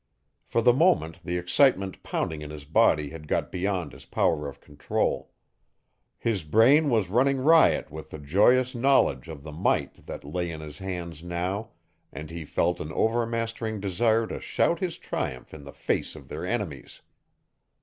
For 0.45 0.63
the 0.63 0.73
moment 0.73 1.23
the 1.23 1.37
excitement 1.37 2.01
pounding 2.01 2.41
in 2.41 2.49
his 2.49 2.65
body 2.65 3.11
had 3.11 3.27
got 3.27 3.51
beyond 3.51 3.93
his 3.93 4.05
power 4.05 4.47
of 4.47 4.59
control. 4.59 5.29
His 6.17 6.43
brain 6.43 6.89
was 6.89 7.09
running 7.11 7.37
riot 7.37 7.91
with 7.91 8.09
the 8.09 8.17
joyous 8.17 8.73
knowledge 8.73 9.27
of 9.27 9.43
the 9.43 9.51
might 9.51 10.07
that 10.07 10.23
lay 10.25 10.49
in 10.49 10.59
his 10.59 10.79
hands 10.79 11.23
now 11.23 11.73
and 12.11 12.31
he 12.31 12.45
felt 12.45 12.79
an 12.79 12.91
overmastering 12.93 13.79
desire 13.79 14.25
to 14.25 14.41
shout 14.41 14.79
his 14.79 14.97
triumph 14.97 15.53
in 15.53 15.65
the 15.65 15.71
face 15.71 16.15
of 16.15 16.29
their 16.29 16.47
enemies. 16.47 17.01